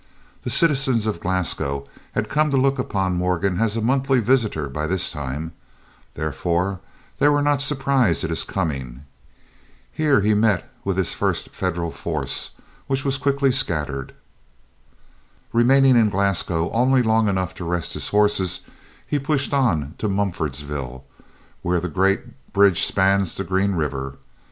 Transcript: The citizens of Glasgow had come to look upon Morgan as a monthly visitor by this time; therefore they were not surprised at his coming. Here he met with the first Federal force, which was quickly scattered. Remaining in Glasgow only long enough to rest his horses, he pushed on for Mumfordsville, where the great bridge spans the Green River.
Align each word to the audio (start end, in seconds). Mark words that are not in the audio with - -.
The 0.41 0.49
citizens 0.49 1.05
of 1.05 1.19
Glasgow 1.19 1.85
had 2.13 2.27
come 2.27 2.49
to 2.49 2.57
look 2.57 2.79
upon 2.79 3.17
Morgan 3.17 3.59
as 3.59 3.77
a 3.77 3.83
monthly 3.83 4.19
visitor 4.19 4.67
by 4.67 4.87
this 4.87 5.11
time; 5.11 5.51
therefore 6.15 6.79
they 7.19 7.27
were 7.27 7.43
not 7.43 7.61
surprised 7.61 8.23
at 8.23 8.31
his 8.31 8.43
coming. 8.43 9.05
Here 9.91 10.21
he 10.21 10.33
met 10.33 10.67
with 10.83 10.97
the 10.97 11.03
first 11.05 11.51
Federal 11.51 11.91
force, 11.91 12.49
which 12.87 13.05
was 13.05 13.19
quickly 13.19 13.51
scattered. 13.51 14.15
Remaining 15.53 15.95
in 15.95 16.09
Glasgow 16.09 16.71
only 16.71 17.03
long 17.03 17.27
enough 17.27 17.53
to 17.53 17.63
rest 17.63 17.93
his 17.93 18.09
horses, 18.09 18.61
he 19.05 19.19
pushed 19.19 19.53
on 19.53 19.93
for 19.99 20.09
Mumfordsville, 20.09 21.03
where 21.61 21.79
the 21.79 21.87
great 21.89 22.51
bridge 22.53 22.81
spans 22.85 23.37
the 23.37 23.43
Green 23.43 23.75
River. 23.75 24.17